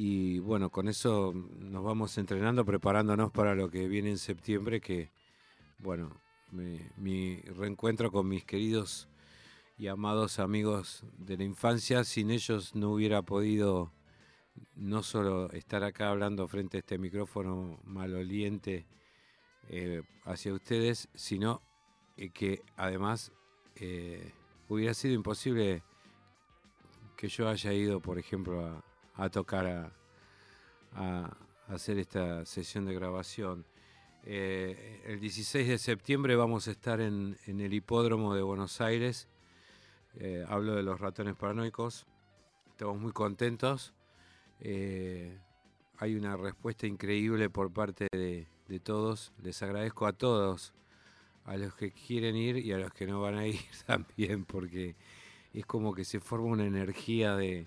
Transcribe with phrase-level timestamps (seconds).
[0.00, 5.10] Y bueno, con eso nos vamos entrenando, preparándonos para lo que viene en septiembre, que,
[5.80, 6.20] bueno,
[6.52, 9.08] mi reencuentro con mis queridos
[9.76, 13.92] y amados amigos de la infancia, sin ellos no hubiera podido
[14.76, 18.86] no solo estar acá hablando frente a este micrófono maloliente
[19.68, 21.60] eh, hacia ustedes, sino
[22.16, 23.32] eh, que además
[23.74, 24.32] eh,
[24.68, 25.82] hubiera sido imposible
[27.16, 28.84] que yo haya ido, por ejemplo, a,
[29.30, 29.92] tocar,
[30.94, 31.36] a,
[31.68, 33.66] hacer esta sesión de grabación.
[34.24, 39.28] el 16 de septiembre vamos a estar en, el hipódromo de Buenos Aires.
[40.48, 42.06] hablo de los ratones paranoicos.
[42.70, 43.92] Estamos muy contentos.
[44.60, 45.36] Eh,
[45.98, 48.46] hay una respuesta increíble por parte de,
[48.82, 49.32] todos.
[49.42, 50.72] Les agradezco a todos,
[51.44, 54.94] a los que quieren ir y a los que no van a ir también, porque
[55.52, 57.66] es como que se forma una energía de,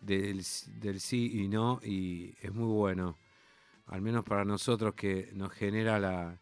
[0.00, 3.16] del, sí y no, y es muy bueno.
[3.86, 6.38] Al menos para nosotros que nos genera la,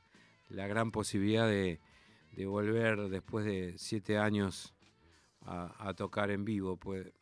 [0.49, 1.81] gran posibilidad de,
[2.47, 4.75] volver después de siete años
[5.43, 6.77] a, a tocar en vivo.
[6.77, 7.13] Pues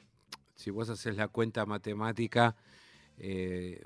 [0.55, 2.57] si vos haces la cuenta matemática,
[3.19, 3.85] eh,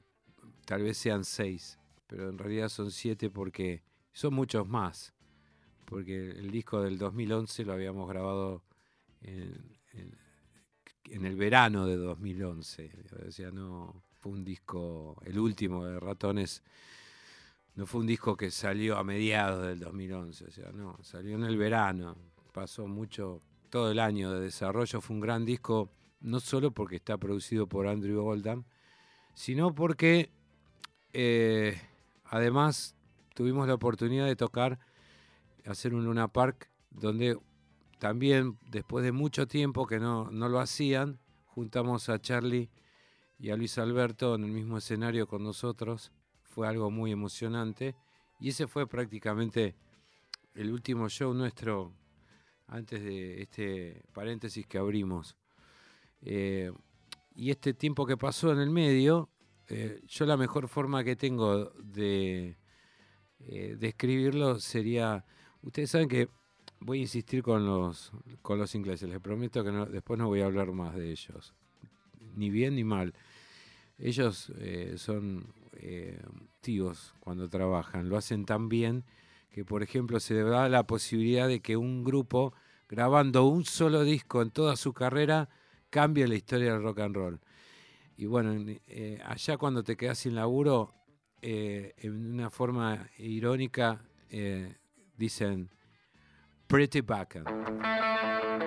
[0.65, 3.83] tal vez sean seis, pero en realidad son siete porque
[4.13, 5.15] son muchos más.
[5.85, 8.63] Porque el disco del 2011 lo habíamos grabado
[9.23, 9.77] en,
[11.11, 12.91] el verano de 2011.
[13.29, 16.63] O sea, no fue un disco, el último de Ratones,
[17.75, 20.45] no fue un disco que salió a mediados del 2011.
[20.45, 22.17] O sea, no, salió en el verano.
[22.53, 25.01] Pasó mucho, todo el año de desarrollo.
[25.01, 25.91] Fue un gran disco
[26.21, 28.65] no solo porque está producido por Andrew Oldham,
[29.35, 30.31] sino porque
[31.13, 31.81] eh,
[32.25, 32.97] además
[33.35, 34.79] tuvimos la oportunidad de tocar,
[35.67, 37.39] hacer un Luna Park, donde
[37.99, 42.71] también después de mucho tiempo que no, no lo hacían, juntamos a Charlie
[43.39, 46.13] y a Luis Alberto en el mismo escenario con nosotros.
[46.43, 47.95] Fue algo muy emocionante.
[48.39, 49.75] Y ese fue prácticamente
[50.55, 51.93] el último show nuestro
[52.67, 55.37] antes de este paréntesis que abrimos.
[56.23, 56.73] Eh,
[57.35, 59.31] y este tiempo que pasó en el medio,
[59.69, 62.57] eh, yo la mejor forma que tengo de
[63.41, 65.25] eh, describirlo sería,
[65.63, 66.29] ustedes saben que
[66.81, 70.47] voy a insistir con los, con los ingleses, les prometo que después no voy a
[70.47, 71.55] hablar más de ellos,
[72.35, 73.15] ni bien ni mal.
[73.99, 74.53] Ellos
[74.97, 75.47] son
[76.57, 79.05] activos cuando trabajan, lo hacen tan bien
[79.51, 82.53] que, por ejemplo, se da la posibilidad de que un grupo
[82.89, 85.49] grabando un solo disco en toda su carrera,
[85.91, 87.41] cambia la historia del rock and roll.
[88.17, 88.55] Y bueno,
[88.87, 90.95] eh, allá cuando te quedas sin laburo,
[91.43, 94.77] eh, en una forma irónica, eh,
[95.17, 95.71] dicen
[96.69, 98.66] Pretty Baca.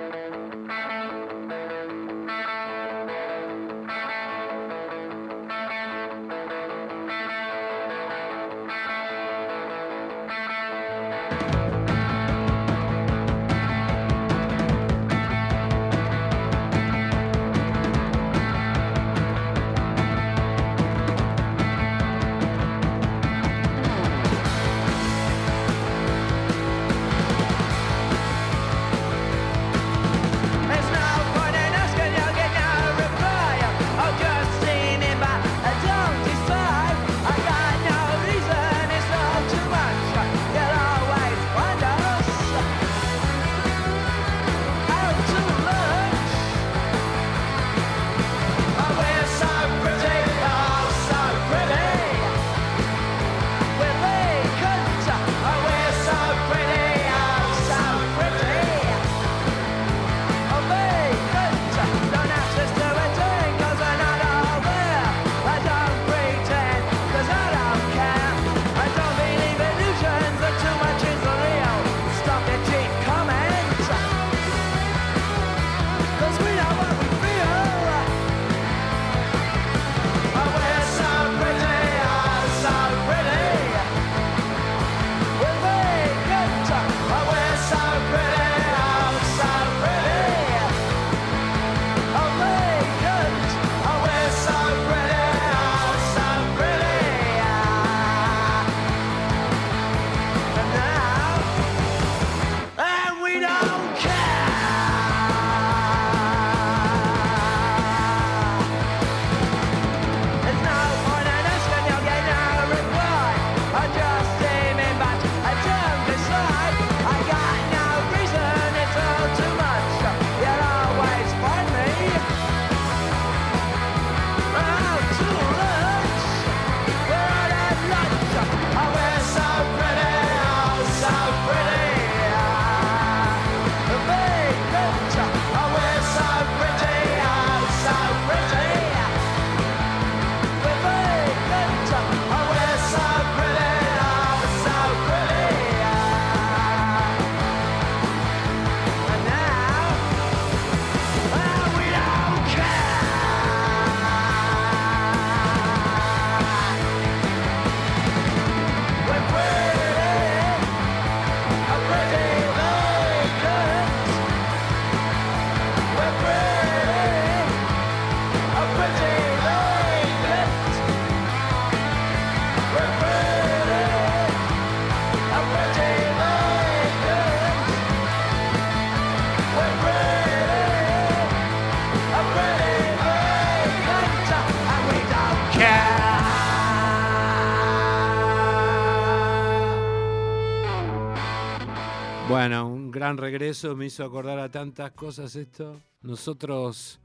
[193.18, 195.80] Regreso, me hizo acordar a tantas cosas esto.
[196.02, 197.00] Nosotros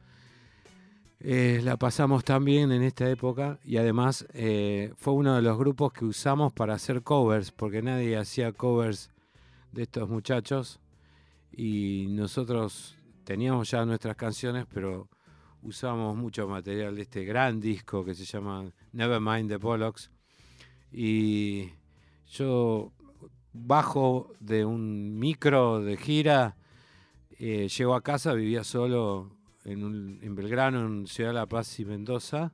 [1.21, 5.57] eh, la pasamos tan bien en esta época y además eh, fue uno de los
[5.57, 9.11] grupos que usamos para hacer covers, porque nadie hacía covers
[9.73, 10.81] de estos muchachos
[11.51, 15.09] y nosotros teníamos ya nuestras canciones, pero
[15.63, 20.11] usamos mucho material de este gran disco que se llama Nevermind the Bollocks.
[20.93, 21.71] Y
[22.29, 22.93] yo
[23.55, 26.57] bajo de un micro de gira,
[27.39, 29.31] eh, llego a casa, vivía solo
[29.65, 32.53] en, Belgrano, en Ciudad de La Paz y Mendoza.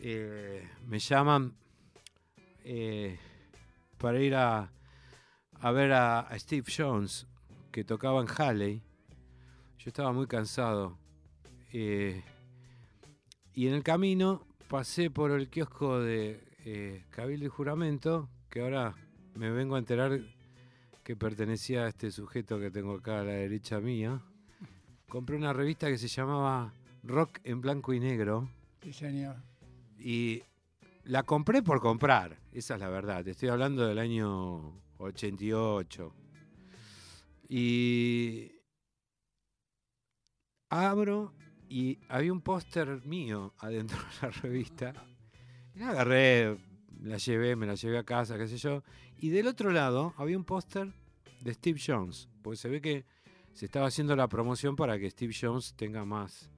[0.00, 1.54] Eh, me llaman
[2.64, 3.18] eh,
[3.98, 4.72] para ir a,
[5.72, 7.26] ver a, Steve Jones,
[7.70, 8.82] que tocaba en Halley.
[9.78, 10.98] Yo estaba muy cansado.
[11.72, 12.22] y
[13.54, 18.94] en el camino pasé por el kiosco de Cabildo y Juramento, que ahora
[19.40, 20.20] me vengo a enterar
[21.02, 24.20] que pertenecía a este sujeto que tengo acá a la derecha mía.
[25.08, 28.50] Compré una revista que se llamaba Rock en blanco y negro.
[28.82, 29.36] Sí, señor.
[29.98, 30.42] Y
[31.04, 33.24] la compré por comprar, esa es la verdad.
[33.24, 36.14] Te estoy hablando del año 88.
[37.48, 38.52] Y
[40.68, 41.32] abro
[41.66, 44.92] y había un póster mío adentro de la revista.
[45.74, 46.58] Y la agarré,
[47.02, 48.82] la llevé, me la llevé a casa, qué sé yo.
[49.18, 50.92] Y del otro lado había un póster
[51.40, 53.04] de Steve Jones, porque se ve que
[53.52, 56.50] se estaba haciendo la promoción para que Steve Jones tenga más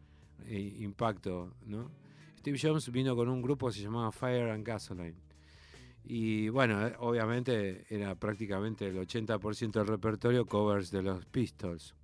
[0.46, 1.90] eh, impacto, ¿no?
[2.38, 5.16] Steve Jones vino con un grupo que se llamaba Fire and Gasoline.
[6.04, 11.94] Y bueno, eh, obviamente era prácticamente el 80% del repertorio covers de los Pistols.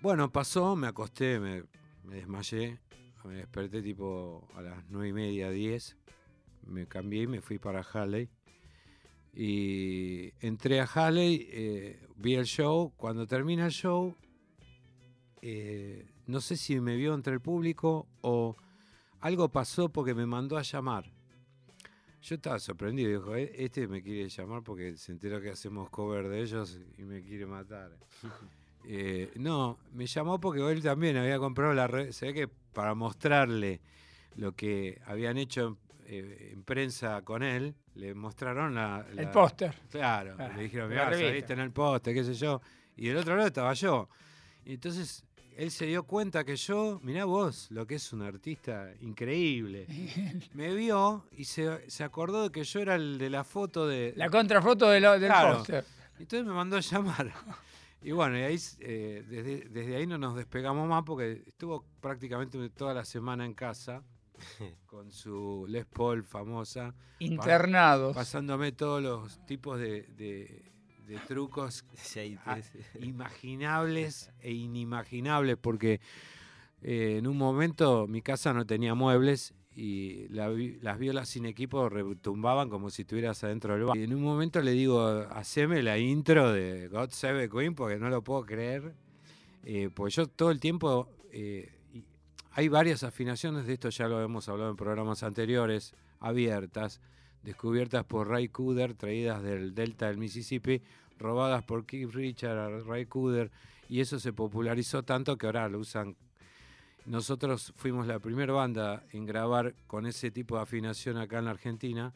[0.00, 1.64] Bueno, pasó, me acosté, me,
[2.04, 2.78] me desmayé,
[3.24, 5.96] me desperté tipo a las 9 y media, 10,
[6.66, 8.28] me cambié y me fui para Halley
[9.36, 12.92] y entré a Halley, eh, vi el show.
[12.96, 14.14] Cuando termina el show,
[15.42, 18.56] eh, no sé si me vio entre el público o
[19.20, 21.10] algo pasó porque me mandó a llamar.
[22.22, 26.28] Yo estaba sorprendido, dijo, e-, este me quiere llamar porque se enteró que hacemos cover
[26.28, 27.96] de ellos y me quiere matar.
[28.86, 32.94] Eh, no, me llamó porque él también había comprado la red, se ve que para
[32.94, 33.80] mostrarle
[34.36, 35.78] lo que habían hecho
[36.18, 39.74] eh, en prensa con él, le mostraron la, el póster.
[39.90, 42.60] Claro, ah, le dijeron, mira, saliste en el póster, qué sé yo.
[42.96, 44.08] Y del otro lado estaba yo.
[44.64, 45.24] Y entonces
[45.56, 49.86] él se dio cuenta que yo, mirá vos, lo que es un artista increíble.
[50.54, 54.14] Me vio y se, se, acordó de que yo era el de la foto de.
[54.16, 55.84] La contrafoto de del póster.
[56.18, 57.32] Entonces me mandó a llamar.
[58.00, 62.68] Y bueno, y ahí, eh, desde, desde ahí no nos despegamos más porque estuvo prácticamente
[62.70, 64.02] toda la semana en casa.
[64.86, 66.94] con su Les Paul famosa.
[67.18, 68.14] Internados.
[68.14, 70.72] pasándome todos los tipos de,
[71.28, 71.84] trucos
[73.00, 76.00] imaginables e inimaginables, porque
[76.82, 82.68] eh, en un momento mi casa no tenía muebles y las violas sin equipo retumbaban
[82.70, 83.96] como si estuvieras adentro del bar.
[83.96, 88.08] Y en un momento le digo, haceme la intro de God Save Queen porque no
[88.08, 88.94] lo puedo creer.
[89.64, 91.72] Eh, pues yo todo el tiempo eh,
[92.56, 97.00] hay varias afinaciones de esto, ya lo hemos hablado en programas anteriores, abiertas,
[97.42, 100.80] descubiertas por Ray Cooder, traídas del delta del Mississippi,
[101.18, 103.50] robadas por Keith Richard a Ray Cooder,
[103.88, 106.16] y eso se popularizó tanto que ahora lo usan.
[107.06, 111.50] Nosotros fuimos la primera banda en grabar con ese tipo de afinación acá en la
[111.50, 112.12] Argentina,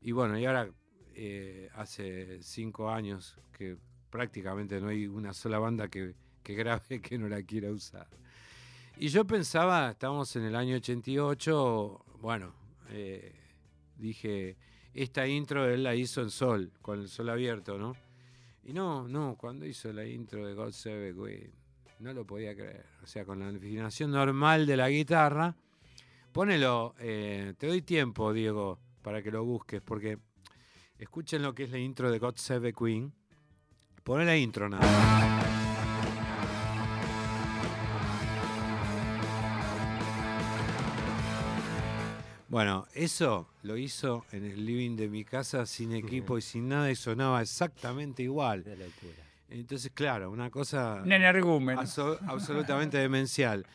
[0.00, 0.70] y bueno, y ahora
[1.14, 3.76] eh, hace cinco años que
[4.08, 8.08] prácticamente no hay una sola banda que, que grabe que no la quiera usar.
[8.96, 12.54] Y yo pensaba, estábamos en el año 88, bueno,
[12.90, 13.34] eh,
[13.96, 14.56] dije,
[14.94, 17.96] esta intro él la hizo en sol, con el sol abierto, ¿no?
[18.62, 21.50] Y no, no, cuando hizo la intro de God Save güey,
[21.98, 22.86] no lo podía creer.
[23.02, 25.56] O sea, con la afinación normal de la guitarra,
[26.32, 30.18] ponelo, eh, te doy tiempo, Diego, para que lo busques, porque
[30.98, 33.12] escuchen lo que es la intro de God Save Queen.
[34.04, 35.53] Poné la intro nada
[42.54, 46.88] Bueno, eso lo hizo en el living de mi casa sin equipo y sin nada
[46.88, 48.64] y sonaba exactamente igual.
[49.48, 51.02] Entonces, claro, una cosa
[52.28, 53.66] absolutamente demencial.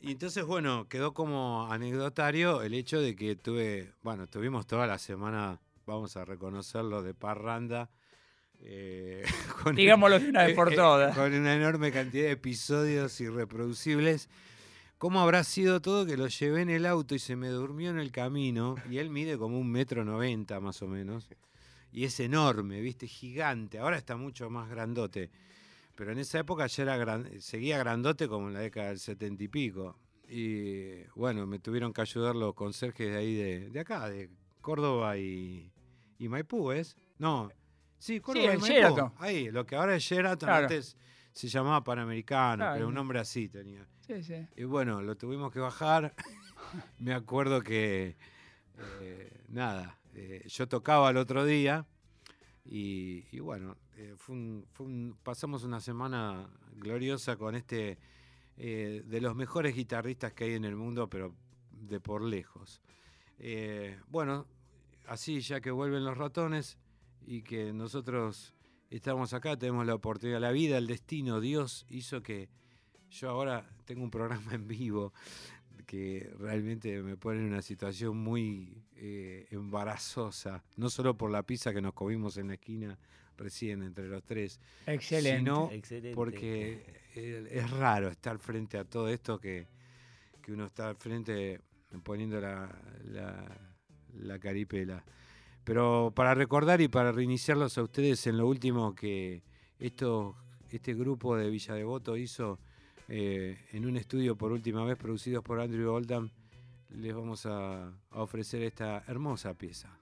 [0.00, 4.98] Y entonces, bueno, quedó como anecdotario el hecho de que tuve, bueno, tuvimos toda la
[4.98, 7.90] semana, vamos a reconocerlo, de parranda.
[8.58, 9.22] Eh,
[9.76, 11.14] Digámoslo de una vez por todas.
[11.16, 14.28] con una enorme cantidad de episodios irreproducibles
[14.98, 17.98] ¿Cómo habrá sido todo que lo llevé en el auto y se me durmió en
[17.98, 18.76] el camino?
[18.90, 21.28] Y él mide como un metro noventa más o menos.
[21.92, 23.06] y es enorme, ¿viste?
[23.06, 23.78] Gigante.
[23.78, 25.30] Ahora está mucho más grandote.
[25.94, 29.48] Pero en esa época ya era seguía grandote como en la década del setenta y
[29.48, 29.96] pico.
[30.28, 33.34] Y bueno, me tuvieron que ayudar los conserjes de ahí
[33.70, 34.28] de, acá, de
[34.60, 35.72] Córdoba y,
[36.18, 36.96] Maipú, ¿es?
[37.18, 37.50] No,
[37.98, 39.12] sí, Córdoba y Maipú.
[39.18, 40.96] Ahí, lo que ahora es Sheraton, antes
[41.32, 43.86] se llamaba Panamericano, pero un nombre así tenía.
[44.56, 46.14] Y bueno, lo tuvimos que bajar.
[47.00, 48.16] me acuerdo que,
[49.00, 51.86] eh, nada, eh, yo tocaba el otro día
[52.64, 54.14] y, bueno, eh,
[55.22, 57.98] pasamos una semana gloriosa con este
[58.56, 61.34] de los mejores guitarristas que hay en el mundo, pero
[61.70, 62.80] de por lejos.
[64.08, 64.46] bueno,
[65.06, 66.78] así ya que vuelven los ratones
[67.26, 68.54] y que nosotros
[68.88, 72.48] estamos acá, tenemos la oportunidad, la vida, el destino, Dios hizo que
[73.10, 75.12] yo ahora tengo un programa en vivo
[75.86, 81.72] que realmente me pone en una situación muy eh, embarazosa, no solo por la pizza
[81.72, 82.98] que nos comimos en la esquina
[83.36, 85.38] recién entre los tres, Excelente.
[85.38, 85.70] sino
[86.14, 86.82] porque
[87.14, 89.68] es raro estar frente a todo esto que,
[90.48, 91.60] uno está al frente
[92.04, 92.70] poniendo la,
[94.14, 95.04] la, caripela.
[95.64, 99.42] Pero para recordar y para reiniciarlos a ustedes en lo último que
[99.80, 100.36] esto,
[100.70, 102.60] este grupo de Villa Devoto hizo
[103.08, 106.30] eh, en un estudio por última vez producidos por Andrew Oldham,
[106.90, 109.98] les vamos a, a ofrecer esta hermosa pieza.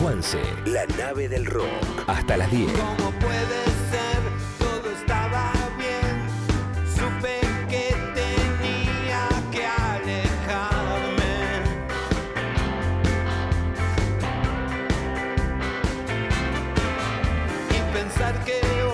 [0.00, 1.66] Juanse, la nave del rock.
[2.06, 3.65] Hasta las 10.
[17.96, 18.85] pensar que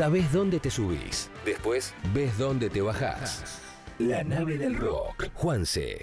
[0.00, 1.28] sabes dónde te subís.
[1.44, 3.60] Después ves dónde te bajás.
[3.98, 5.28] La nave del rock.
[5.34, 5.98] Juanse.